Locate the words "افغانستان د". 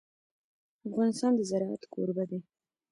0.87-1.41